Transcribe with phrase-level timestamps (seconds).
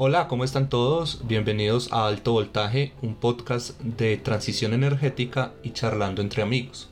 [0.00, 1.26] Hola, ¿cómo están todos?
[1.26, 6.88] Bienvenidos a Alto Voltaje, un podcast de transición energética y charlando entre amigos.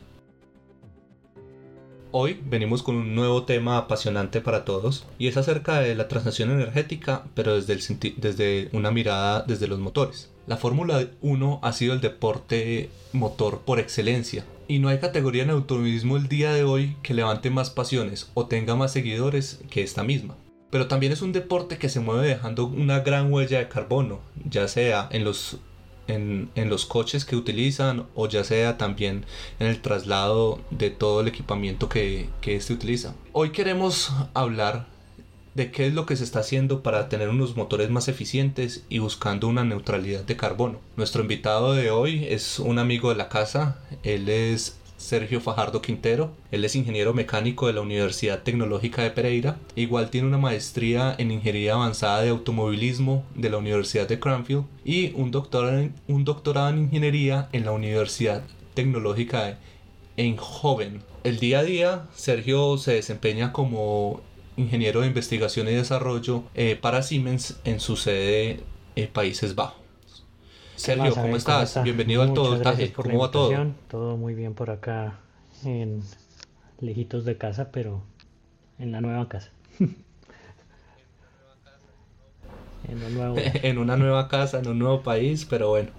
[2.11, 6.51] Hoy venimos con un nuevo tema apasionante para todos y es acerca de la transición
[6.51, 10.33] energética, pero desde, el desde una mirada desde los motores.
[10.49, 15.51] La Fórmula 1 ha sido el deporte motor por excelencia y no hay categoría en
[15.51, 20.03] automovilismo el día de hoy que levante más pasiones o tenga más seguidores que esta
[20.03, 20.35] misma
[20.71, 24.69] pero también es un deporte que se mueve dejando una gran huella de carbono, ya
[24.69, 25.59] sea en los,
[26.09, 29.25] en, los coches que utilizan o ya sea también
[29.59, 33.15] en el traslado de todo el equipamiento que, que este utiliza.
[33.33, 34.87] Hoy queremos hablar
[35.55, 38.99] de qué es lo que se está haciendo para tener unos motores más eficientes y
[38.99, 40.81] buscando una neutralidad de carbono.
[40.97, 46.33] Nuestro invitado de hoy es un amigo de la casa, él es Sergio Fajardo Quintero.
[46.51, 49.57] Él es ingeniero mecánico de la Universidad Tecnológica de Pereira.
[49.77, 55.13] Igual tiene una maestría en Ingeniería Avanzada de Automovilismo de la Universidad de Cranfield y
[55.15, 58.43] un doctorado en, un doctorado en Ingeniería en la Universidad
[58.75, 59.57] Tecnológica de
[60.17, 61.03] Eindhoven.
[61.23, 64.23] El día a día, Sergio se desempeña como
[64.57, 68.61] ingeniero de investigación y desarrollo eh, para Siemens en su sede
[68.97, 69.86] en Países Bajos.
[70.77, 71.83] Sergio, ¿cómo, estás?
[71.83, 72.63] Bienvenido al Todo
[72.95, 73.51] ¿Cómo va todo?
[73.89, 75.19] Todo muy bien por acá,
[75.65, 76.03] en
[76.81, 78.03] lejitos de casa, pero
[78.79, 79.51] en la nueva casa.
[83.63, 85.91] en, una nueva casa, en un nuevo país, pero bueno.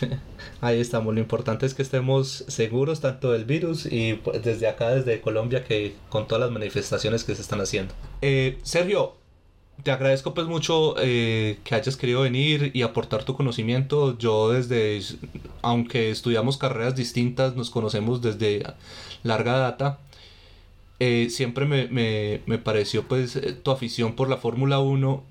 [0.60, 1.14] Ahí estamos.
[1.14, 5.64] Lo importante es que estemos seguros tanto del virus y pues, desde acá, desde Colombia,
[5.64, 7.92] que con todas las manifestaciones que se están haciendo.
[8.22, 9.17] Eh, Sergio,
[9.82, 14.18] te agradezco pues mucho eh, que hayas querido venir y aportar tu conocimiento.
[14.18, 15.00] Yo desde,
[15.62, 18.64] aunque estudiamos carreras distintas, nos conocemos desde
[19.22, 19.98] larga data.
[21.00, 25.22] Eh, siempre me, me, me, pareció pues eh, tu afición por la Fórmula 1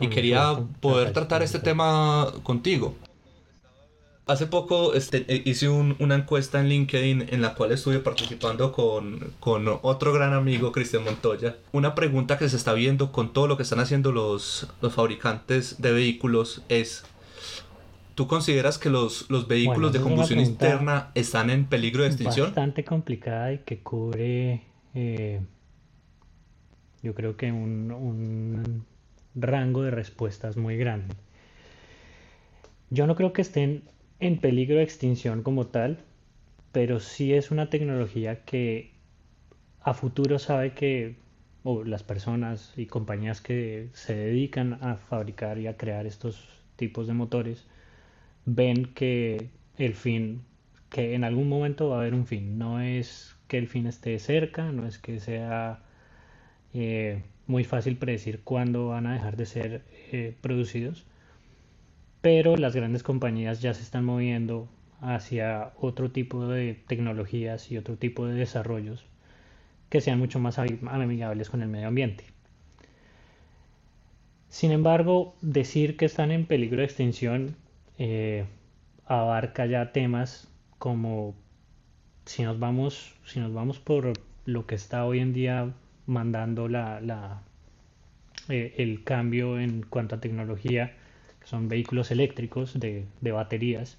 [0.00, 2.94] y quería poder tratar este tema contigo.
[4.28, 9.32] Hace poco este, eh, hice una encuesta en LinkedIn en la cual estuve participando con,
[9.80, 11.56] otro gran amigo, Cristian Montoya.
[11.72, 15.80] Una pregunta que se está viendo con todo lo que están haciendo los, los fabricantes
[15.80, 17.06] de vehículos es,
[18.14, 22.48] ¿tú consideras que los, los vehículos de combustión interna están en peligro de extinción?
[22.48, 24.62] Bastante complicada y que cubre,
[24.92, 25.40] eh,
[27.02, 28.84] yo creo que un, un
[29.34, 31.14] rango de respuestas muy grande.
[32.90, 33.84] Yo no creo que estén
[34.20, 35.98] en peligro de extinción como tal,
[36.72, 38.92] pero sí es una tecnología que
[39.80, 41.16] a futuro sabe que
[41.84, 47.14] las personas y compañías que se dedican a fabricar y a crear estos tipos de
[47.14, 47.66] motores
[48.46, 50.42] ven que el fin,
[50.90, 52.58] que en algún momento va a haber un fin.
[52.58, 55.82] No es que el fin esté cerca, no es que sea
[56.74, 61.06] eh, muy fácil predecir cuándo van a dejar de ser eh, producidos,
[62.20, 64.68] pero las grandes compañías ya se están moviendo
[65.00, 69.06] hacia otro tipo de tecnologías y otro tipo de desarrollos
[69.88, 72.24] que sean mucho más amigables con el medio ambiente.
[74.48, 77.56] Sin embargo, decir que están en peligro de extinción
[77.98, 78.46] eh,
[79.06, 81.34] abarca ya temas como
[82.24, 84.12] si nos vamos, si nos vamos por
[84.44, 85.72] lo que está hoy en día
[86.06, 87.42] mandando la,
[88.48, 90.96] eh, el cambio en cuanto a tecnología
[91.48, 93.96] son vehículos eléctricos de, baterías.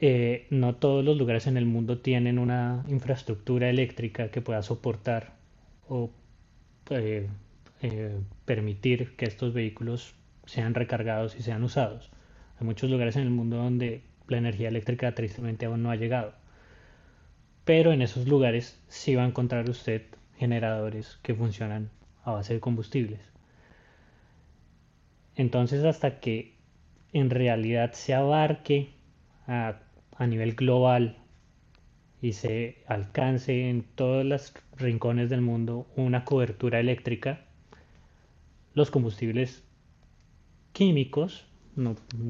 [0.00, 5.32] Eh, no todos los lugares en el mundo tienen una infraestructura eléctrica que pueda soportar
[5.88, 6.10] o
[6.90, 7.26] eh,
[7.82, 10.14] eh, permitir que estos vehículos
[10.46, 12.10] sean recargados y sean usados.
[12.60, 16.34] Hay muchos lugares en el mundo donde la energía eléctrica tristemente aún no ha llegado.
[17.64, 20.02] Pero en esos lugares sí va a encontrar usted
[20.38, 21.90] generadores que funcionan
[22.24, 23.37] a base de combustibles.
[25.38, 26.52] Entonces hasta que
[27.12, 28.90] en realidad se abarque
[29.46, 29.80] a,
[30.26, 31.16] nivel global
[32.20, 37.46] y se alcance en todos los rincones del mundo una cobertura eléctrica,
[38.74, 39.62] los combustibles
[40.72, 41.46] químicos,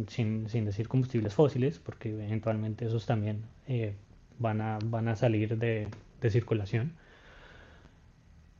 [0.09, 3.95] sin, decir combustibles fósiles, porque eventualmente esos también eh,
[4.39, 5.89] van, a, salir de,
[6.29, 6.93] circulación,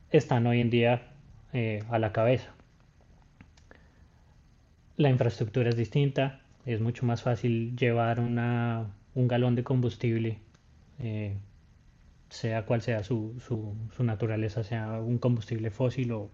[0.09, 1.11] están hoy en día
[1.53, 2.51] eh, a la cabeza
[4.99, 10.39] la infraestructura es distinta, es mucho más fácil llevar un galón de combustible,
[10.99, 11.37] eh,
[12.29, 16.29] sea cual sea su, su, naturaleza, sea un combustible fósil o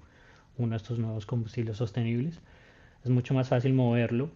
[0.58, 2.42] uno de estos nuevos combustibles sostenibles,
[3.04, 4.32] es mucho más fácil moverlo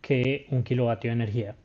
[0.00, 1.56] que un kilovatio de energía.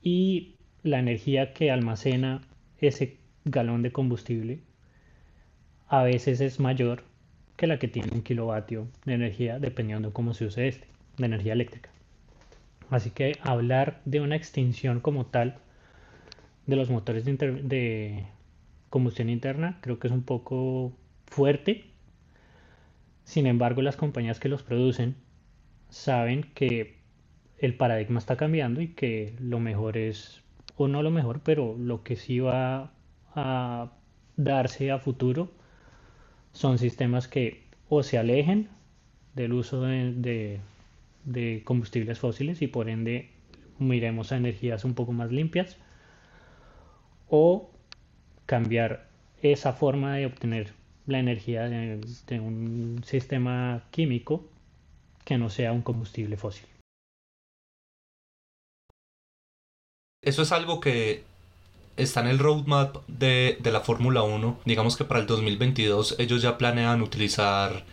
[0.00, 2.40] Y la energía que almacena
[2.78, 4.60] ese galón de combustible
[5.86, 7.04] a veces es mayor
[7.56, 10.86] que la que tiene un kilovatio de energía, dependiendo de cómo se use este,
[11.18, 11.90] de energía eléctrica.
[12.90, 15.58] Así que hablar de una extinción como tal
[16.66, 18.26] de los motores de,
[18.90, 20.92] combustión interna creo que es un poco
[21.26, 21.84] fuerte.
[23.24, 25.16] Sin embargo, las compañías que los producen
[25.88, 26.98] saben que
[27.58, 30.42] el paradigma está cambiando y que lo mejor es,
[30.76, 32.92] o no lo mejor, pero lo que sí va
[33.34, 33.92] a
[34.36, 35.50] darse a futuro
[36.54, 38.70] son sistemas que o se alejen
[39.34, 40.60] del uso de,
[41.64, 43.30] combustibles fósiles y por ende
[43.78, 45.76] miremos a energías un poco más limpias
[47.28, 47.70] o
[48.46, 49.08] cambiar
[49.42, 50.72] esa forma de obtener
[51.06, 54.48] la energía de, un sistema químico
[55.24, 56.66] que no sea un combustible fósil.
[60.22, 61.24] Eso es algo que
[61.96, 64.60] está en el roadmap de, la Fórmula 1.
[64.64, 67.84] Digamos que para el 2022 ellos ya planean utilizar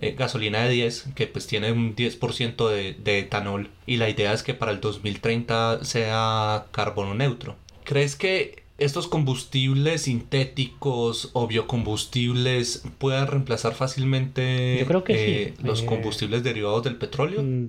[0.00, 3.70] eh, gasolina de 10, que pues tiene un 10% de, de etanol.
[3.86, 7.56] Y la idea es que para el 2030 sea carbono neutro.
[7.84, 15.82] ¿Crees que estos combustibles sintéticos o biocombustibles puedan reemplazar fácilmente Yo creo que eh, los
[15.82, 17.42] eh, combustibles derivados del petróleo?
[17.42, 17.68] Mm,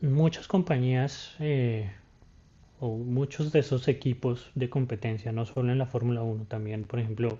[0.00, 1.34] muchas compañías
[2.80, 7.00] o muchos de esos equipos de competencia, no solo en la Fórmula 1, también, por
[7.00, 7.38] ejemplo,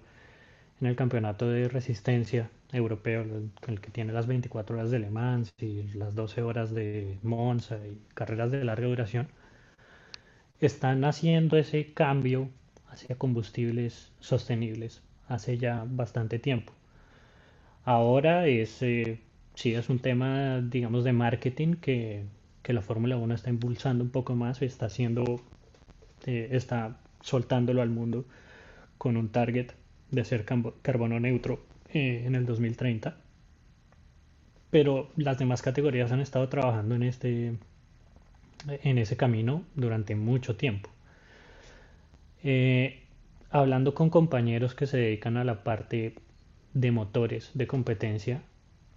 [0.80, 3.24] en el campeonato de resistencia europeo,
[3.68, 7.78] el que tiene las 24 horas de Le Mans y las 12 horas de Monza
[7.86, 9.28] y carreras de larga duración,
[10.60, 12.48] están haciendo ese cambio
[12.88, 16.72] hacia combustibles sostenibles hace ya bastante tiempo.
[17.84, 19.20] Ahora es, eh,
[19.54, 22.24] sí, es un tema, digamos, de marketing que
[22.66, 25.40] que la Fórmula 1 está impulsando un poco más, está haciendo,
[26.26, 28.24] eh, está soltándolo al mundo
[28.98, 29.68] con un target
[30.10, 30.44] de ser
[30.82, 31.64] carbono neutro
[31.94, 33.18] eh, en el 2030.
[34.70, 37.56] Pero las demás categorías han estado trabajando en este
[38.66, 40.90] en ese camino durante mucho tiempo.
[42.42, 43.04] Eh,
[43.48, 46.16] hablando con compañeros que se dedican a la parte
[46.74, 48.42] de motores de competencia,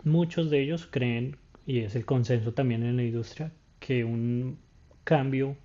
[0.03, 1.37] muchos de ellos creen,
[1.67, 3.51] y es el consenso también en la industria,
[3.89, 4.59] que un
[5.03, 5.55] cambio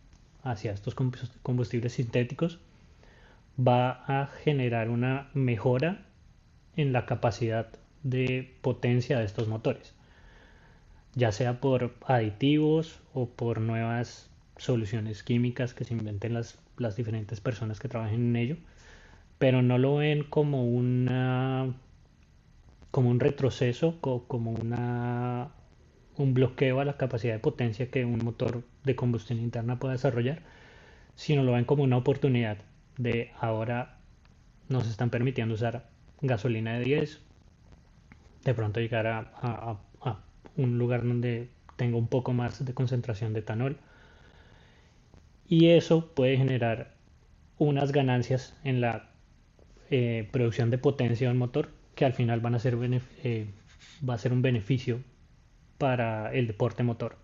[0.43, 2.59] hacia estos combustibles sintéticos
[3.61, 6.07] va a generar una mejora
[6.75, 7.69] en la capacidad
[8.03, 9.93] de potencia de estos motores,
[11.15, 17.43] ya sea por aditivos o por nuevas soluciones químicas que se inventen las, las diferentes
[17.43, 18.57] personas que trabajen en ello,
[19.39, 21.75] pero no lo ven como una
[22.91, 25.51] como un retroceso, como una
[26.17, 30.41] un bloqueo a la capacidad de potencia que un motor de combustión interna puede desarrollar,
[31.17, 32.59] sino lo ven como una oportunidad
[32.99, 33.99] de ahora
[34.69, 35.89] nos están permitiendo usar
[36.21, 37.21] gasolina de 10,
[38.45, 39.79] de pronto llegar a,
[40.57, 43.77] un lugar donde tenga un poco más de concentración de etanol.
[45.49, 46.95] Y eso puede generar
[47.59, 49.11] unas ganancias en la
[49.91, 52.79] eh, producción de potencia del motor que al final van a ser
[53.25, 53.47] eh,
[54.09, 55.01] va a ser un beneficio
[55.85, 57.19] para el deporte motor.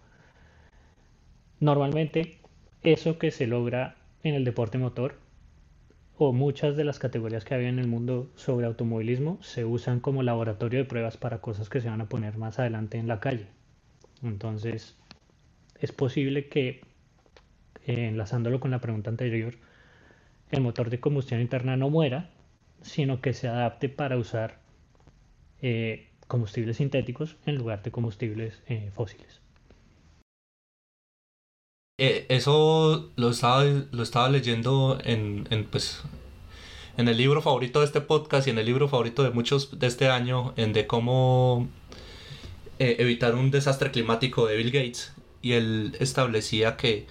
[1.60, 2.36] Normalmente
[2.82, 5.14] eso que se logra en el deporte motor
[6.18, 10.22] o muchas de las categorías que había en el mundo sobre automovilismo se usan como
[10.22, 13.46] laboratorio de pruebas para cosas que se van a poner más adelante en la calle.
[14.22, 14.94] Entonces
[15.80, 16.82] es posible que,
[17.86, 19.54] eh, enlazándolo con la pregunta anterior,
[20.50, 22.28] el motor de combustión interna no muera,
[22.82, 24.58] sino que se adapte para usar
[25.62, 29.40] eh, combustibles sintéticos en lugar de combustibles eh, fósiles.
[31.98, 36.02] Eh, eso lo estaba, lo estaba leyendo en, en, pues,
[36.96, 39.86] en el libro favorito de este podcast y en el libro favorito de muchos de
[39.86, 41.68] este año, en de cómo
[42.78, 45.12] eh, evitar un desastre climático de Bill Gates.
[45.42, 47.06] Y él establecía que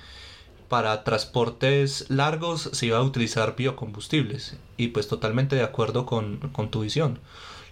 [0.70, 4.58] para transportes largos se iba a utilizar biocombustibles.
[4.78, 7.20] Y pues totalmente de acuerdo con, con tu visión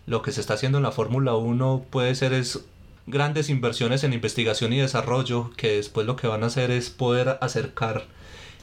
[0.07, 2.65] lo que se está haciendo en la Fórmula 1 puede ser es
[3.05, 7.37] grandes inversiones en investigación y desarrollo que después lo que van a hacer es poder
[7.41, 8.05] acercar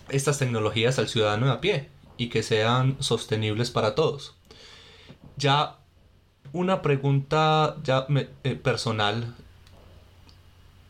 [0.08, 4.34] estas tecnologías al ciudadano de a pie y que sean sostenibles para todos.
[5.36, 5.76] Ya
[6.52, 8.06] una pregunta ya
[8.42, 9.34] eh, personal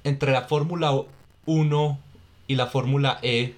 [0.05, 0.93] entre la Fórmula
[1.47, 1.99] 1
[2.47, 3.55] y la Fórmula E,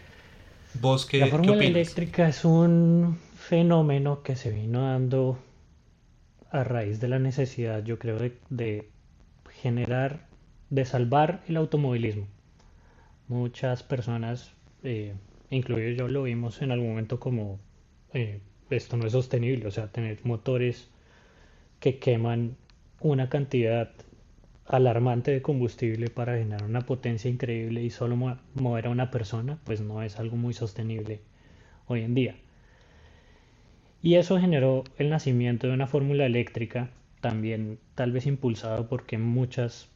[0.81, 5.38] vos qué, La Fórmula eléctrica es un fenómeno que se vino dando
[6.50, 8.19] a raíz de la necesidad, yo creo,
[8.50, 8.88] de,
[9.50, 10.26] generar,
[10.71, 12.26] de salvar el automovilismo.
[13.29, 15.15] Muchas personas, eh,
[15.50, 17.59] incluido yo, lo vimos en algún momento como
[18.12, 20.88] eh, esto no es sostenible, o sea, tener motores
[21.81, 22.57] que queman
[23.00, 23.91] una cantidad
[24.67, 28.17] alarmante de combustible para generar una potencia increíble y solo
[28.55, 31.21] mover a una persona, pues no es algo muy sostenible
[31.87, 32.37] hoy en día.
[34.06, 39.88] Y eso generó el nacimiento de una fórmula eléctrica, también tal vez impulsado porque muchas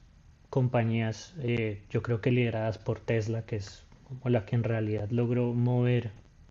[0.48, 5.08] compañías, eh, yo creo que lideradas por Tesla, que es como la que en realidad
[5.10, 6.10] logró mover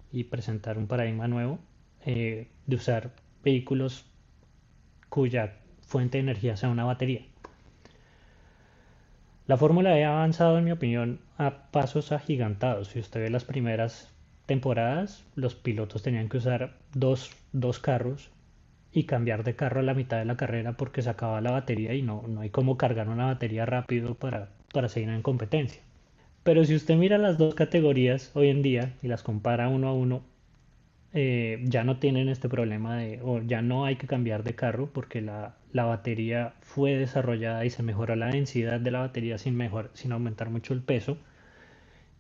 [0.10, 1.60] y presentar un paradigma nuevo,
[2.06, 3.12] eh, de usar
[3.44, 4.06] vehículos
[5.10, 7.26] cuya fuente de energía sea una batería.
[9.48, 12.88] La fórmula E ha avanzado, en mi opinión, a pasos agigantados.
[12.88, 14.14] Si usted ve las primeras
[14.50, 18.32] temporadas, los pilotos tenían que usar dos, dos carros
[18.92, 21.94] y cambiar de carro a la mitad de la carrera porque se acababa la batería
[21.94, 25.84] y no, no hay como cargar una batería rápido para, para seguir en competencia.
[26.42, 29.94] Pero si usted mira las dos categorías hoy en día y las compara uno a
[29.94, 30.24] uno,
[31.14, 34.90] eh, ya no tienen este problema de, o ya no hay que cambiar de carro
[34.92, 39.56] porque la, la, batería fue desarrollada y se mejoró la densidad de la batería sin,
[39.56, 41.18] mejor, sin aumentar mucho el peso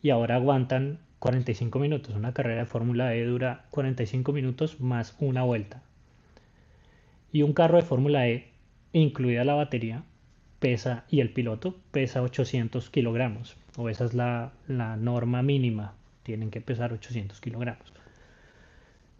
[0.03, 2.15] y ahora aguantan 45 minutos.
[2.15, 5.81] Una carrera de Fórmula E dura 45 minutos más una vuelta.
[7.31, 8.47] Y un carro de Fórmula E,
[8.93, 10.03] incluida la batería,
[10.59, 13.55] pesa y el piloto pesa 800 kilogramos.
[13.77, 15.93] O esa es la, norma mínima.
[16.23, 17.93] Tienen que pesar 800 kilogramos.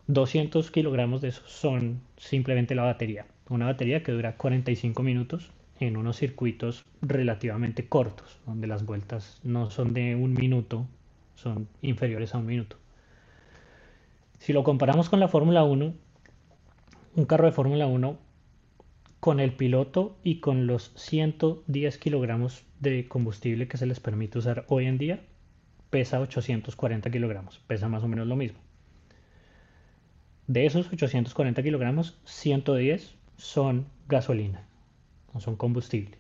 [0.07, 3.25] 200 kilogramos de esos son simplemente la batería.
[3.47, 9.69] Una batería que dura 45 minutos en unos circuitos relativamente cortos, donde las vueltas no
[9.69, 10.87] son de un minuto,
[11.39, 12.77] son inferiores a un minuto.
[14.39, 15.93] Si lo comparamos con la Fórmula 1,
[17.15, 18.17] un carro de Fórmula 1
[19.19, 24.65] con el piloto y con los 110 kilogramos de combustible que se les permite usar
[24.69, 25.21] hoy en día,
[25.89, 28.59] pesa 840 kilogramos, pesa más o menos lo mismo.
[30.47, 34.63] De esos 840 kilogramos, 110 son gasolina,
[35.37, 36.17] son combustible,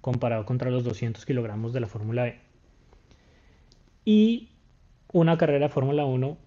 [0.00, 2.40] comparado contra los 200 kilogramos de la Fórmula E.
[4.04, 4.51] Y
[5.12, 6.38] una carrera de Fórmula 1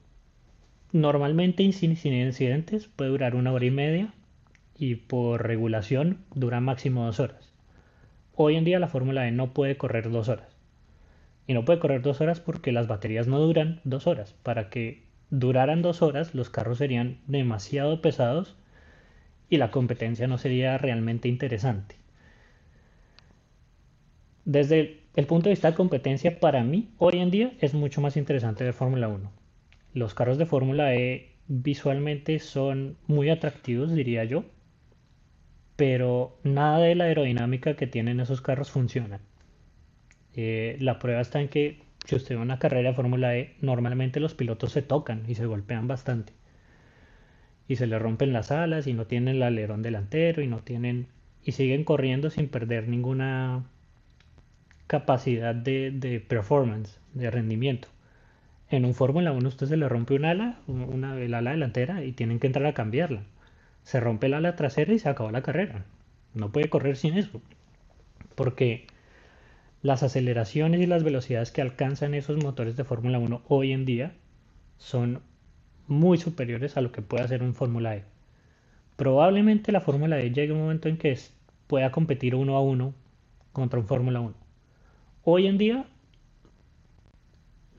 [0.96, 4.14] Normalmente sin incidentes puede durar una hora y media
[4.78, 7.52] y por regulación dura máximo dos horas.
[8.34, 10.56] Hoy en día la Fórmula E no puede correr dos horas.
[11.48, 14.36] Y no puede correr dos horas porque las baterías no duran dos horas.
[14.42, 18.56] Para que duraran dos horas los carros serían demasiado pesados
[19.50, 21.98] y la competencia no sería realmente interesante.
[24.46, 28.18] Desde el punto de vista de competencia, para mí, hoy en día es mucho más
[28.18, 29.46] interesante ver Fórmula 1
[29.96, 34.44] los carros de Fórmula E visualmente son muy atractivos, diría yo,
[35.78, 39.22] pero nada de la aerodinámica que tienen esos carros funciona.
[40.34, 44.20] Eh, la prueba está en que si usted a una carrera de Fórmula E, normalmente
[44.20, 46.34] los pilotos se tocan y se golpean bastante.
[47.68, 51.08] Y se les rompen las alas y no tienen el alerón delantero y no tienen.
[51.44, 53.64] y siguen corriendo sin perder ninguna
[54.88, 57.88] capacidad de performance, de rendimiento.
[58.70, 62.12] En un Fórmula 1 usted se le rompe un ala, una, el ala delantera y
[62.14, 63.22] tienen que entrar a cambiarla.
[63.84, 65.86] Se rompe el ala trasera y se acabó la carrera.
[66.34, 67.42] No puede correr sin eso.
[68.34, 68.88] Porque
[69.84, 74.14] las aceleraciones y las velocidades que alcanzan esos motores de Fórmula 1 hoy en día
[74.78, 75.22] son
[75.88, 78.04] muy superiores a lo que puede hacer un Fórmula E.
[78.96, 81.18] Probablemente la Fórmula E llegue un momento en que
[81.68, 82.96] pueda competir uno a uno
[83.54, 84.45] contra un Fórmula 1.
[85.28, 85.88] Hoy en día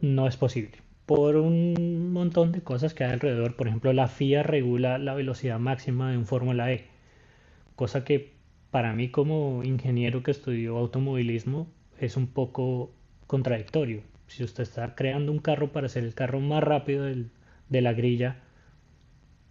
[0.00, 0.78] no es posible.
[1.06, 3.54] Por un montón de cosas que hay alrededor.
[3.54, 6.86] Por ejemplo, la FIA regula la velocidad máxima de un Fórmula E.
[7.76, 8.32] Cosa que
[8.72, 11.68] para mí como ingeniero que estudió automovilismo
[12.00, 12.90] es un poco
[13.28, 14.02] contradictorio.
[14.26, 18.42] Si usted está creando un carro para ser el carro más rápido de la grilla,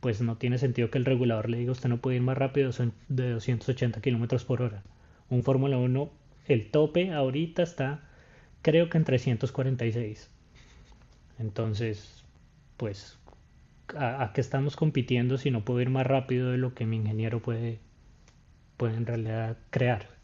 [0.01, 2.71] pues no tiene sentido que el regulador le diga usted no puede ir más rápido
[3.07, 4.83] de 280 kilómetros por hora.
[5.29, 6.11] Un Fórmula 1,
[6.47, 8.01] el tope ahorita está
[8.61, 10.31] creo que en 346.
[11.37, 12.23] Entonces,
[12.77, 13.19] pues,
[13.95, 17.41] ¿a, qué estamos compitiendo si no puedo ir más rápido de lo que mi ingeniero
[17.41, 17.79] puede,
[18.77, 20.14] puede en realidad crear?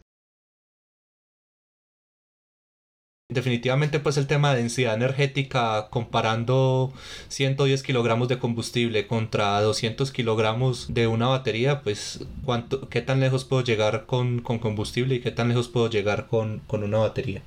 [3.31, 6.91] Definitivamente pues el tema de densidad energética comparando
[7.29, 13.45] 110 kilogramos de combustible contra 200 kilogramos de una batería pues cuánto, qué tan lejos
[13.45, 17.41] puedo llegar con, combustible y qué tan lejos puedo llegar con, con una batería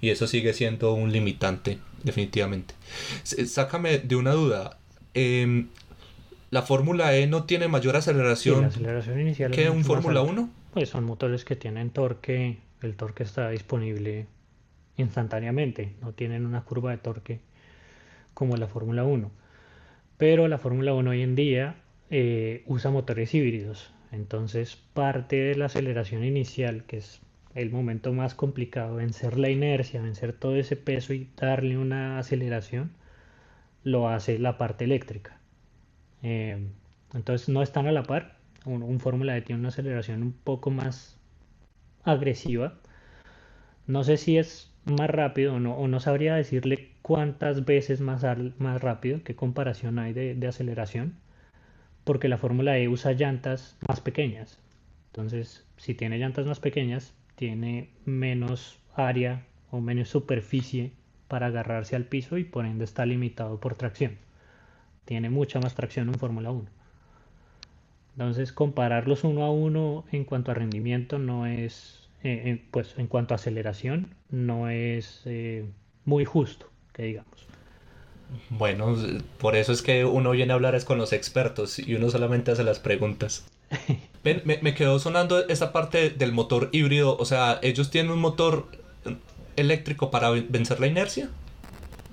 [0.00, 2.74] y eso sigue siendo un limitante definitivamente.
[3.22, 4.76] Sácame de una duda.
[5.14, 5.68] Em,
[6.50, 10.50] ¿La Fórmula E no tiene mayor aceleración, aceleración inicial que un Fórmula 1?
[10.74, 14.26] Pues son motores que tienen torque, el torque está disponible
[14.98, 17.40] instantáneamente, no tienen una curva de torque
[18.34, 19.30] como la Fórmula 1.
[20.18, 21.76] Pero la Fórmula 1 hoy en día
[22.10, 23.92] eh, usa motores híbridos.
[24.12, 27.20] Entonces parte de la aceleración inicial, que es
[27.54, 32.92] el momento más complicado, vencer la inercia, vencer todo ese peso y darle una aceleración,
[33.84, 35.38] lo hace la parte eléctrica.
[36.22, 36.68] Eh,
[37.14, 38.36] entonces no están a la par.
[38.64, 41.16] Un, Fórmula E tiene una aceleración un poco más
[42.04, 42.74] agresiva.
[43.86, 48.24] No sé si es más rápido o no, o no sabría decirle cuántas veces más,
[48.58, 51.14] más rápido, qué comparación hay de, aceleración,
[52.04, 54.58] porque la Fórmula E usa llantas más pequeñas.
[55.12, 60.92] Entonces, si tiene llantas más pequeñas, tiene menos área o menos superficie
[61.28, 64.16] para agarrarse al piso y por ende está limitado por tracción.
[65.04, 66.78] Tiene mucha más tracción en Fórmula 1.
[68.18, 73.34] Entonces compararlos uno a uno en cuanto a rendimiento no es, eh, pues en cuanto
[73.34, 75.64] a aceleración, no es eh,
[76.04, 77.46] muy justo, que digamos.
[78.50, 78.94] Bueno,
[79.38, 82.50] por eso es que uno viene a hablar es con los expertos y uno solamente
[82.50, 83.46] hace las preguntas.
[84.24, 88.66] me, me, quedó sonando esa parte del motor híbrido, o sea, ellos tienen un motor
[89.56, 91.30] eléctrico para vencer la inercia,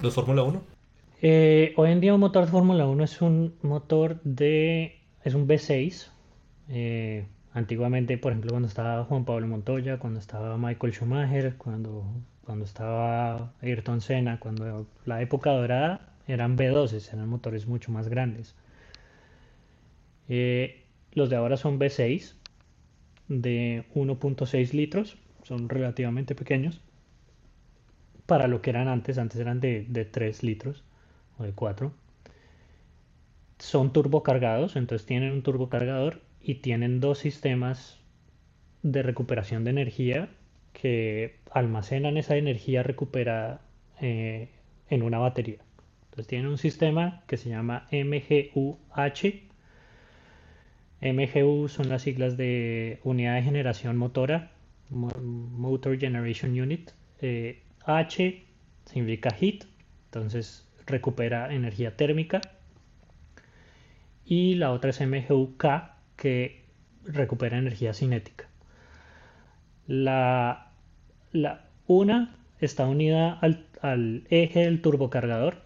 [0.01, 0.75] los Fórmula 1.
[1.21, 5.47] Eh, hoy en día un motor de Fórmula 1 es un motor de es un
[5.47, 6.09] V6.
[6.69, 12.05] Eh, antiguamente, por ejemplo, cuando estaba Juan Pablo Montoya, cuando estaba Michael Schumacher, cuando,
[12.45, 18.55] cuando estaba Ayrton Senna, cuando la época dorada eran V12, eran motores mucho más grandes.
[20.27, 20.83] Eh,
[21.13, 22.35] los de ahora son V6
[23.29, 26.81] de 1.6 litros, son relativamente pequeños
[28.25, 30.83] para lo que eran antes, antes eran de, de 3 litros
[31.37, 31.93] o de 4
[33.59, 37.99] son turbocargados, entonces tienen un turbocargador y tienen dos sistemas
[38.83, 40.29] de recuperación de energía
[40.73, 43.61] que almacenan esa energía recuperada
[43.99, 44.49] eh,
[44.89, 45.57] en una batería.
[46.03, 49.41] Entonces tienen un sistema que se llama MGUH.
[51.01, 54.51] MGU son las siglas de unidad de generación motora,
[54.91, 56.91] Motor Generation Unit.
[57.21, 58.43] eh, H
[58.85, 59.65] significa heat,
[60.05, 62.41] entonces recupera energía térmica
[64.25, 65.94] y la otra es MGUK
[66.25, 66.63] que
[67.05, 68.49] recupera energía cinética.
[69.85, 70.71] La,
[71.85, 75.61] una está unida al, al, eje del turbocargador.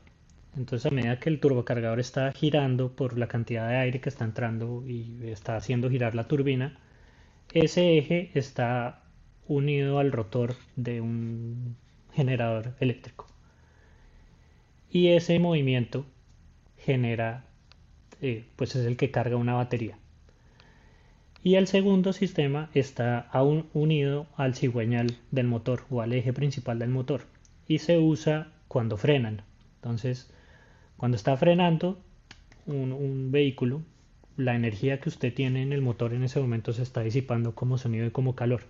[0.58, 4.26] Entonces a medida que el turbocargador está girando por la cantidad de aire que está
[4.26, 6.78] entrando y está haciendo girar la turbina,
[7.54, 9.04] ese eje está
[9.48, 11.78] unido al rotor de un
[12.12, 13.28] generador eléctrico.
[14.92, 16.06] Y ese movimiento
[16.78, 17.46] genera
[18.22, 19.98] eh, pues es el que carga una batería.
[21.42, 26.80] Y el segundo sistema está aún unido al cigüeñal del motor o al eje principal
[26.80, 27.22] del motor
[27.68, 29.44] y se usa cuando frenan.
[29.76, 30.30] Entonces,
[30.98, 31.98] cuando está frenando
[32.66, 33.82] un, un vehículo,
[34.36, 37.78] la energía que usted tiene en el motor en ese momento se está disipando como
[37.78, 38.64] sonido y como calor.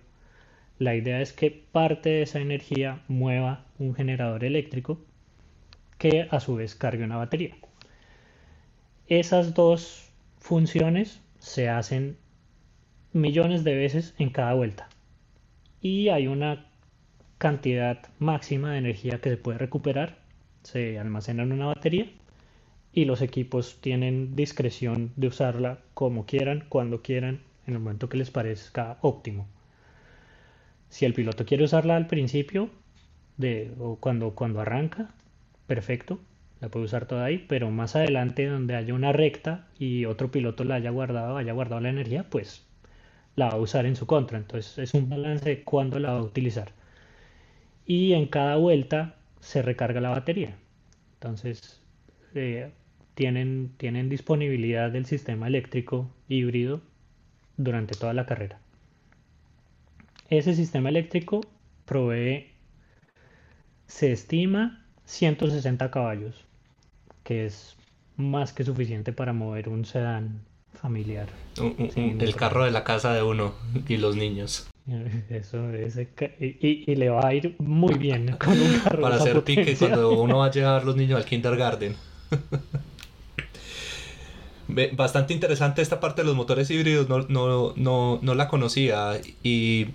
[0.78, 5.00] La idea es que parte de esa energía mueva un generador eléctrico
[5.98, 7.56] que a su vez cargue una batería.
[9.06, 12.16] Esas dos funciones se hacen
[13.12, 14.88] millones de veces en cada vuelta.
[15.80, 16.66] Y hay una
[17.38, 20.18] cantidad máxima de energía que se puede recuperar.
[20.62, 22.06] Se almacena en una batería
[22.92, 28.18] y los equipos tienen discreción de usarla como quieran, cuando quieran, en el momento que
[28.18, 29.46] les parezca óptimo.
[30.88, 32.68] Si el piloto quiere usarla al principio
[33.36, 35.14] de, o cuando, cuando arranca,
[35.66, 36.18] perfecto
[36.60, 40.64] la puede usar toda ahí, pero más adelante donde haya una recta y otro piloto
[40.64, 42.66] la haya guardado, haya guardado la energía, pues
[43.40, 44.38] la va a usar en su contra.
[44.38, 46.72] Entonces es un balance de cuándo la va a utilizar.
[47.86, 50.56] Y en cada vuelta se recarga la batería.
[51.14, 51.80] Entonces
[52.34, 52.70] eh,
[53.14, 56.82] tienen, tienen disponibilidad del sistema eléctrico híbrido
[57.56, 58.60] durante toda la carrera.
[60.28, 61.40] Ese sistema eléctrico
[61.86, 62.50] provee,
[63.86, 66.46] se estima, 160 caballos
[67.24, 67.76] que es
[68.16, 70.40] más que suficiente para mover un sedán
[70.74, 71.28] familiar.
[71.56, 73.54] el carro de la casa de uno
[73.88, 74.68] y los niños.
[75.30, 76.08] Eso, ese,
[76.40, 79.02] y, y, le va a ir muy bien con un carro.
[79.02, 81.96] Para hacer pique cuando uno va a llevar los niños al kindergarten.
[84.92, 89.88] Bastante interesante esta parte de los motores híbridos, no, no, no, no la conocía y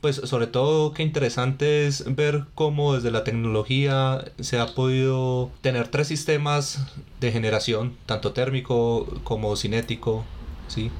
[0.00, 5.88] pues sobre todo qué interesante es ver cómo desde la tecnología se ha podido tener
[5.88, 6.86] tres sistemas
[7.20, 10.24] de generación, tanto térmico como cinético,
[10.68, 10.90] ¿sí?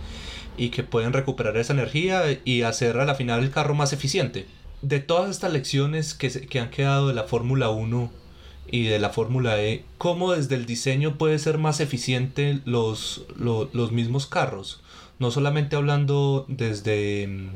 [0.57, 4.47] Y que pueden recuperar esa energía y hacer a la final el carro más eficiente.
[4.83, 8.11] De todas estas lecciones que, que han quedado de la Fórmula 1
[8.69, 13.93] y de la Fórmula E, ¿cómo desde el diseño puede ser más eficiente los, los
[13.93, 14.81] mismos carros?
[15.19, 17.49] No solamente hablando desde mm,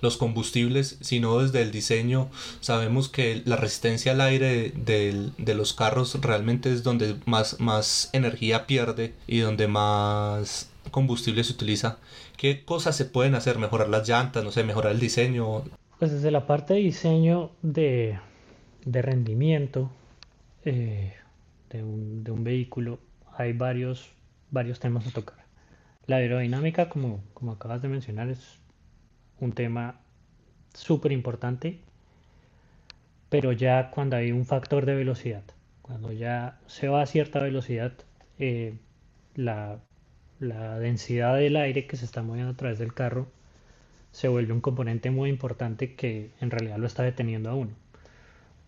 [0.00, 2.28] los combustibles, sino desde el diseño.
[2.60, 8.66] Sabemos que la resistencia al aire de, los carros realmente es donde más, más energía
[8.66, 11.98] pierde y donde más combustible se utiliza.
[12.36, 13.58] ¿Qué cosas se pueden hacer?
[13.58, 14.44] ¿Mejorar las llantas?
[14.44, 15.62] No sé, mejorar el diseño.
[15.98, 18.18] Pues desde la parte de diseño de,
[18.84, 19.90] rendimiento
[20.64, 21.14] eh,
[21.70, 22.98] de, un, de, un, vehículo
[23.36, 24.10] hay varios,
[24.50, 25.46] varios temas a tocar.
[26.06, 28.58] La aerodinámica, como, como acabas de mencionar, es
[29.40, 30.00] un tema
[30.74, 31.78] súper importante,
[33.28, 35.42] pero ya cuando hay un factor de velocidad,
[35.82, 37.92] cuando ya se va a cierta velocidad,
[38.38, 38.74] eh,
[39.34, 39.78] la,
[40.40, 43.28] la densidad del aire que se está moviendo a través del carro
[44.12, 47.72] se vuelve un componente muy importante que en realidad lo está deteniendo a uno.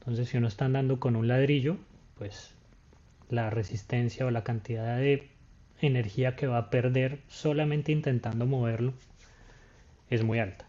[0.00, 1.78] Entonces, si uno está andando con un ladrillo,
[2.16, 2.54] pues
[3.30, 5.28] la resistencia o la cantidad de
[5.80, 8.94] energía que va a perder solamente intentando moverlo
[10.10, 10.66] es muy alta.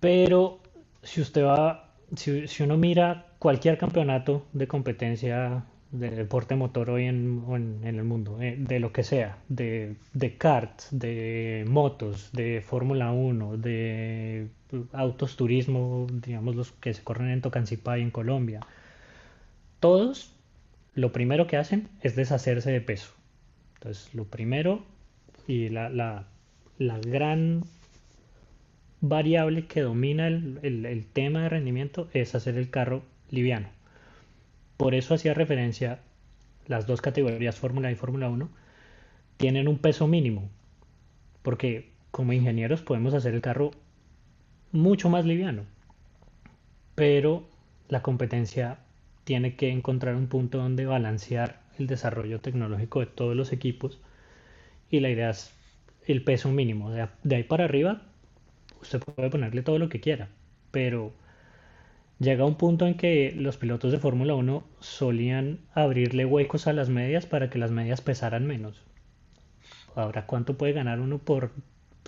[0.00, 0.60] Pero
[1.02, 7.80] si usted va, si, uno mira cualquier campeonato de competencia de deporte motor hoy en,
[7.84, 13.56] el mundo, eh, de lo que sea, de, de karts, de motos, de Fórmula 1,
[13.56, 14.48] de
[14.92, 18.60] autos turismo, digamos los que se corren en Tocancipá y en Colombia,
[19.80, 20.32] todos
[20.94, 23.12] lo primero que hacen es deshacerse de peso.
[23.74, 24.82] Entonces, lo primero
[25.46, 26.26] y la,
[26.78, 27.64] gran
[29.00, 33.68] variable que domina el, tema de rendimiento es hacer el carro liviano.
[34.76, 36.00] Por eso hacía referencia
[36.66, 38.48] las dos categorías Fórmula y Fórmula 1
[39.36, 40.48] tienen un peso mínimo.
[41.42, 43.70] Porque como ingenieros podemos hacer el carro
[44.72, 45.64] mucho más liviano.
[46.94, 47.48] Pero
[47.88, 48.78] la competencia
[49.24, 54.00] tiene que encontrar un punto donde balancear el desarrollo tecnológico de todos los equipos
[54.90, 55.55] y la idea es
[56.06, 56.90] el peso mínimo.
[56.90, 58.02] De, ahí para arriba,
[58.80, 60.28] usted puede ponerle todo lo que quiera,
[60.70, 61.12] pero
[62.18, 66.88] llega un punto en que los pilotos de Fórmula 1 solían abrirle huecos a las
[66.88, 68.82] medias para que las medias pesaran menos.
[69.94, 71.52] Ahora, ¿cuánto puede ganar uno por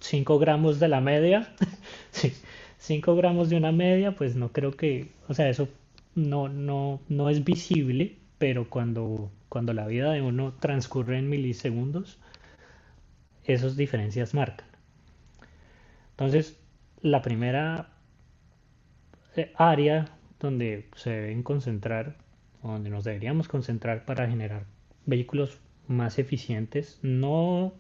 [0.01, 1.55] 5 gramos de la media?
[2.11, 2.33] sí,
[2.79, 5.69] 5 gramos de una media, pues no creo que, o sea, eso
[6.15, 12.19] no, no, no es visible, pero cuando cuando la vida de uno transcurre en milisegundos,
[13.49, 14.69] esas diferencias marcan.
[16.11, 16.57] Entonces,
[17.01, 17.89] la primera
[19.37, 20.07] eh, área
[20.39, 22.17] donde se deben concentrar,
[22.63, 24.65] donde nos deberíamos concentrar para generar
[25.07, 25.59] vehículos
[25.89, 27.73] más eficientes, no,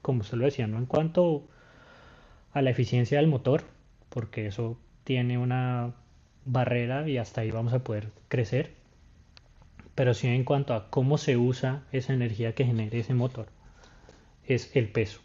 [0.00, 1.48] como se lo decía, no en cuanto
[2.52, 3.64] a la eficiencia del motor,
[4.08, 5.94] porque eso tiene una
[6.44, 8.72] barrera y hasta ahí vamos a poder crecer,
[9.94, 13.48] pero sí en cuanto a cómo se usa esa energía que genera ese motor,
[14.48, 15.20] es el peso.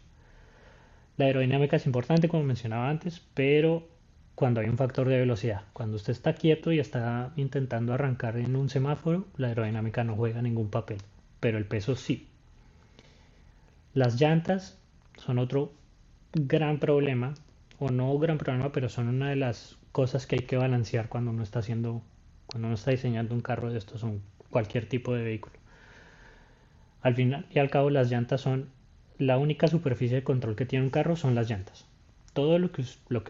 [1.16, 3.88] La aerodinámica es importante, como mencionaba antes, pero
[4.34, 8.56] cuando hay un factor de velocidad, cuando usted está quieto y está intentando arrancar en
[8.56, 10.98] un semáforo, la aerodinámica no juega ningún papel,
[11.40, 12.28] pero el peso sí.
[13.92, 14.76] Las llantas
[15.16, 15.72] son otro
[16.32, 17.34] gran problema,
[17.78, 21.30] o no gran problema, pero son una de las cosas que hay que balancear cuando
[21.30, 22.02] uno está haciendo,
[22.46, 25.54] cuando uno está diseñando un carro de estos, un cualquier tipo de vehículo.
[27.02, 28.70] Al final y al cabo las llantas son
[29.18, 31.86] la única superficie de control que tiene un carro son las llantas.
[32.32, 32.82] Todo lo que,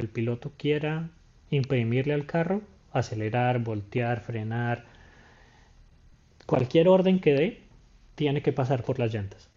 [0.02, 1.10] el piloto quiera
[1.50, 4.84] imprimirle al carro, acelerar, voltear, frenar,
[6.46, 7.62] cualquier orden que dé,
[8.14, 9.48] tiene que pasar por las llantas.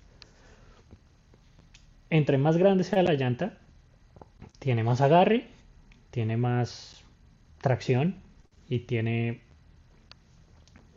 [2.09, 3.57] Entre más grande sea la llanta,
[4.59, 5.47] tiene más agarre,
[6.11, 7.03] tiene más
[7.61, 8.15] tracción
[8.67, 9.41] y tiene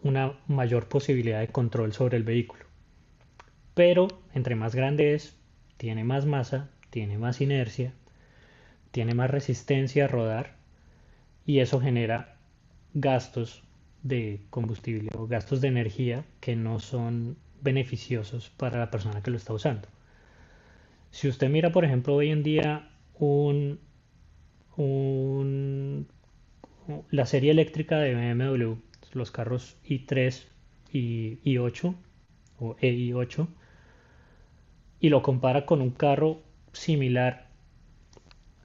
[0.02, 2.69] una mayor posibilidad de control sobre el vehículo.
[3.74, 5.36] Pero entre más grande es,
[5.76, 7.92] tiene más masa, tiene más inercia,
[8.90, 10.56] tiene más resistencia a rodar
[11.46, 12.36] y eso genera
[12.94, 13.62] gastos
[14.02, 19.36] de combustible o gastos de energía que no son beneficiosos para la persona que lo
[19.36, 19.88] está usando.
[21.10, 23.78] Si usted mira, por ejemplo, hoy en día un,
[27.10, 28.74] la serie eléctrica de BMW
[29.12, 30.44] los carros i3
[30.92, 31.94] y i8
[32.58, 33.48] o EI8
[35.00, 37.48] y lo compara con un carro similar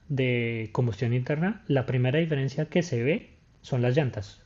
[0.10, 4.42] de combustión interna, la primera diferencia que se ve son las llantas.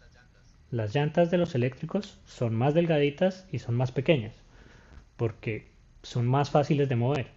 [0.71, 4.33] Las llantas de los eléctricos son más delgaditas y son más pequeñas
[5.19, 5.67] porque
[6.01, 7.27] son más fáciles de mover.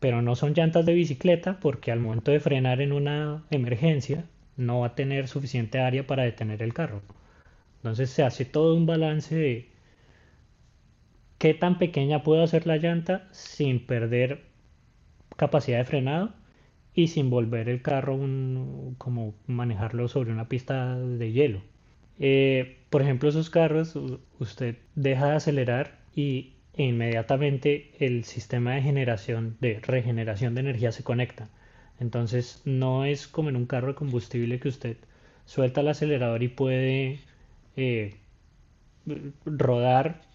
[0.00, 4.24] Pero no son llantas de bicicleta porque al momento de frenar en una emergencia
[4.56, 7.02] no va a tener suficiente área para detener el carro.
[7.76, 9.68] Entonces se hace todo un balance de
[11.40, 14.42] qué tan pequeña puedo hacer la llanta sin perder
[15.36, 16.34] capacidad de frenado
[16.94, 18.18] y sin volver el carro
[18.98, 21.62] como manejarlo sobre una pista de hielo.
[22.18, 23.96] Eh, por ejemplo, esos carros,
[24.38, 31.04] usted deja de acelerar y inmediatamente el sistema de generación, de regeneración de energía se
[31.04, 31.48] conecta.
[32.00, 34.98] Entonces no es como en un carro de combustible que usted
[35.46, 37.20] suelta el acelerador y puede
[37.76, 38.16] eh,
[39.46, 40.29] rodar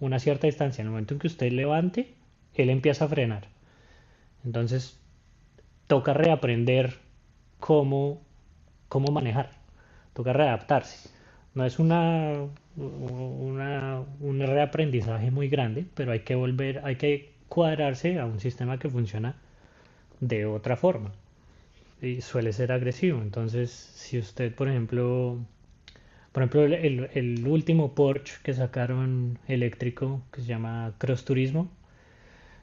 [0.00, 0.82] una cierta distancia.
[0.82, 2.14] En el momento en que usted levante,
[2.54, 3.48] él empieza a frenar.
[4.44, 4.98] Entonces
[5.86, 6.94] toca reaprender
[7.60, 8.22] cómo,
[8.88, 9.50] cómo manejar,
[10.14, 11.10] toca readaptarse.
[11.54, 12.34] No es una,
[12.76, 18.78] una, un reaprendizaje muy grande, pero hay que volver, hay que cuadrarse a un sistema
[18.78, 19.36] que funciona
[20.20, 21.12] de otra forma
[22.02, 23.22] y suele ser agresivo.
[23.22, 25.38] Entonces, si usted, por ejemplo,
[26.36, 31.70] por ejemplo, el, último Porsche que sacaron eléctrico, que se llama Cross Turismo,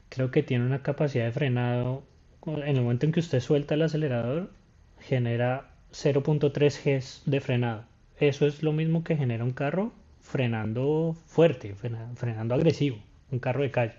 [0.09, 2.03] creo que tiene una capacidad de frenado.
[2.45, 4.51] En el momento en que usted suelta el acelerador,
[4.99, 7.85] genera 0.3 G de frenado.
[8.19, 12.99] Eso es lo mismo que genera un carro frenando fuerte, frenando agresivo,
[13.31, 13.95] un carro de calle.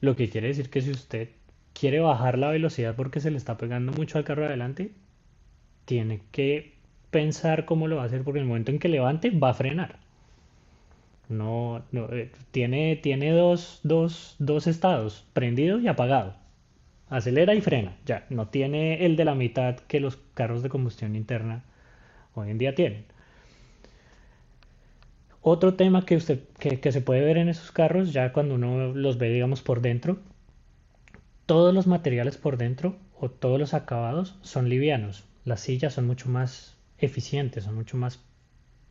[0.00, 1.28] Lo que quiere decir que si usted
[1.74, 4.92] quiere bajar la velocidad porque se le está pegando mucho al carro adelante,
[5.84, 6.75] tiene que
[7.16, 9.54] pensar cómo lo va a hacer porque en el momento en que levante va a
[9.54, 9.96] frenar.
[11.30, 16.34] No, eh, tiene, tiene dos, dos, dos estados, prendido y apagado.
[17.08, 18.26] Acelera y frena, ya.
[18.28, 21.64] No tiene el de la mitad que los carros de combustión interna
[22.34, 23.06] hoy en día tienen.
[25.40, 28.92] Otro tema que, usted, que, que se puede ver en esos carros, ya cuando uno
[28.92, 30.18] los ve, digamos, por dentro,
[31.46, 35.24] todos los materiales por dentro o todos los acabados son livianos.
[35.46, 38.24] Las sillas son mucho más eficientes, son mucho más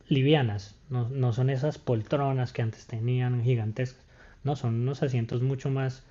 [0.08, 4.04] livianas, no, son esas poltronas que antes tenían gigantescas,
[4.44, 6.04] no, son unos asientos mucho más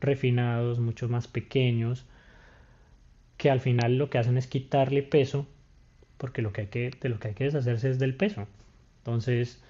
[0.00, 2.06] refinados, mucho más pequeños,
[3.36, 5.46] que al final lo que hacen es quitarle peso,
[6.18, 8.46] porque lo que hay que, de lo que hay que deshacerse es del peso.
[8.98, 9.62] Entonces,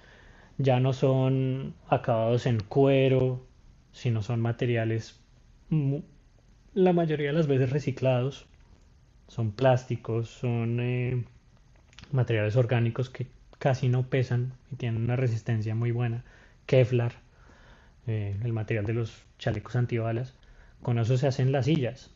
[0.57, 3.45] ya no son acabados en cuero,
[3.93, 5.21] sino son materiales
[6.73, 8.45] la mayoría de las veces reciclados,
[9.27, 11.23] son plásticos, son eh,
[12.13, 13.27] materiales orgánicos que
[13.59, 16.23] casi no pesan y tienen una resistencia muy buena.
[16.65, 17.13] Kevlar,
[18.07, 20.33] eh, el material de los chalecos antibalas,
[20.81, 22.09] con eso se hacen las sillas,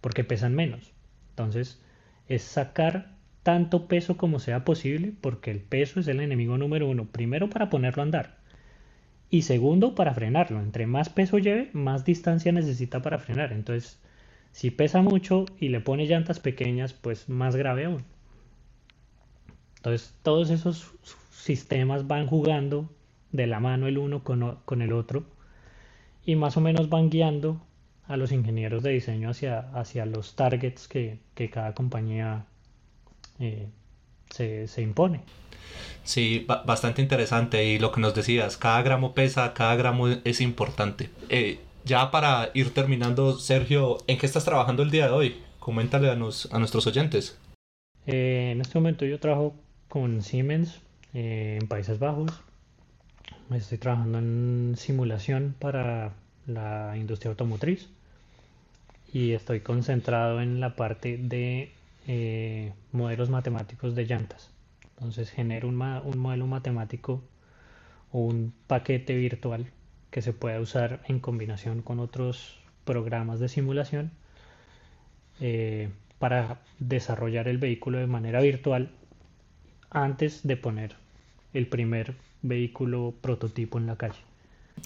[0.00, 0.92] porque pesan menos.
[1.30, 1.80] Entonces,
[2.28, 7.06] es sacar tanto peso como sea posible, porque el peso es el enemigo número uno,
[7.06, 8.38] primero para ponerlo a andar,
[9.30, 10.60] y segundo para frenarlo.
[10.60, 13.52] Entre más peso lleve, más distancia necesita para frenar.
[13.52, 14.00] Entonces,
[14.52, 18.04] si pesa mucho y le pone llantas pequeñas, pues más grave aún.
[19.88, 20.92] Entonces todos esos
[21.32, 22.90] sistemas van jugando
[23.32, 25.24] de la mano el uno con, el otro
[26.26, 27.60] y más o menos van guiando
[28.06, 31.20] a los ingenieros de diseño hacia, hacia los targets que,
[31.50, 32.44] cada compañía
[33.38, 33.68] eh,
[34.28, 35.22] se, impone.
[36.04, 37.64] Sí, bastante interesante.
[37.64, 41.08] Y lo que nos decías, cada gramo pesa, cada gramo es importante.
[41.30, 45.36] Eh, ya para ir terminando, Sergio, ¿en qué estás trabajando el día de hoy?
[45.60, 47.38] Coméntale a, a nuestros oyentes.
[48.06, 49.54] Eh, en este momento yo trabajo
[49.88, 50.80] con Siemens
[51.14, 52.30] eh, en Países Bajos.
[53.50, 56.12] Estoy trabajando en simulación para
[56.46, 57.88] la industria automotriz
[59.12, 61.72] y estoy concentrado en la parte de
[62.06, 64.50] eh, modelos matemáticos de llantas.
[64.96, 67.22] Entonces genero un, un, modelo matemático
[68.12, 69.66] o un paquete virtual
[70.10, 74.10] que se pueda usar en combinación con otros programas de simulación
[75.40, 78.90] eh, para desarrollar el vehículo de manera virtual
[79.90, 80.96] antes de poner
[81.54, 84.18] el primer vehículo prototipo en la calle.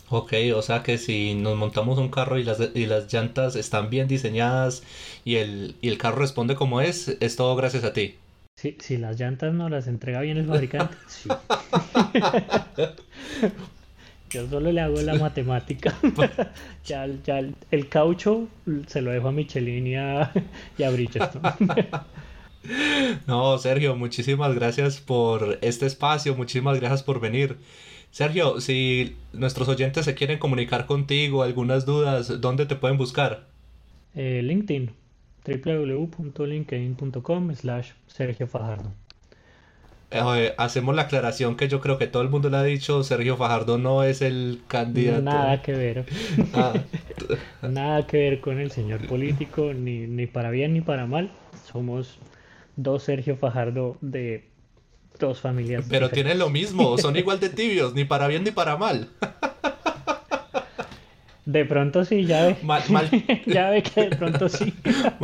[0.08, 3.90] Ok, o sea que si nos montamos un carro y las, y las llantas están
[3.90, 4.82] bien diseñadas
[5.24, 8.14] y el, y el carro responde como es, es todo gracias a ti.
[8.56, 11.28] Sí, si las llantas no las entrega bien el fabricante, sí.
[14.30, 15.94] Yo solo le hago la matemática.
[16.86, 17.38] ya, ya
[17.70, 18.48] el, caucho
[18.86, 20.32] se lo dejo a Michelin y a,
[20.78, 21.50] y a Bridgestone.
[23.27, 27.57] No, Sergio, muchísimas gracias por este espacio, muchísimas gracias por venir.
[28.11, 33.46] Sergio, si nuestros oyentes se quieren comunicar contigo, algunas dudas, ¿dónde te pueden buscar?
[34.14, 34.90] Eh, LinkedIn,
[35.46, 38.92] www.linkedin.com slash Sergio Fajardo.
[40.11, 43.38] Eh, hacemos la aclaración que yo creo que todo el mundo le ha dicho, Sergio
[43.38, 45.22] Fajardo no es el candidato.
[45.22, 46.05] Nada que ver.
[46.53, 46.75] Ah.
[47.62, 51.31] Nada que ver con el señor político, ni, ni para bien ni para mal.
[51.64, 52.18] Somos
[52.76, 54.48] dos Sergio Fajardo de
[55.18, 55.87] dos familias.
[55.88, 59.08] Pero tienen lo mismo, son igual de tibios, ni para bien ni para mal.
[61.44, 62.56] De pronto sí, ya ve.
[63.46, 64.72] ya ve que de pronto sí.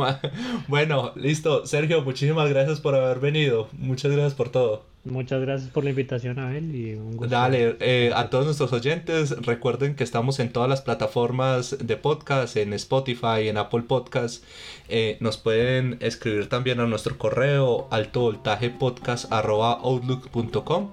[0.67, 1.65] bueno, listo.
[1.65, 3.69] Sergio, muchísimas gracias por haber venido.
[3.71, 4.85] Muchas gracias por todo.
[5.05, 7.27] Muchas gracias por la invitación, Abel, y un gusto.
[7.27, 12.57] Dale, eh, a todos nuestros oyentes, recuerden que estamos en todas las plataformas de podcast,
[12.57, 14.43] en Spotify, en Apple Podcast.
[14.89, 20.89] Eh, nos pueden escribir también a nuestro correo altovoltajepodcast.outlook.com.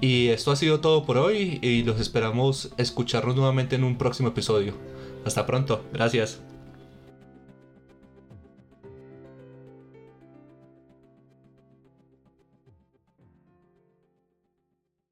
[0.00, 4.30] Y esto ha sido todo por hoy y los esperamos escucharnos nuevamente en un próximo
[4.30, 4.72] episodio.
[5.24, 6.40] Hasta pronto, gracias.